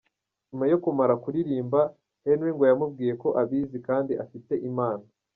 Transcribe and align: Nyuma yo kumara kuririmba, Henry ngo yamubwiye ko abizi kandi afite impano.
Nyuma 0.49 0.65
yo 0.71 0.77
kumara 0.83 1.13
kuririmba, 1.23 1.79
Henry 2.25 2.51
ngo 2.53 2.63
yamubwiye 2.69 3.13
ko 3.21 3.27
abizi 3.41 3.77
kandi 3.87 4.11
afite 4.23 4.53
impano. 4.69 5.05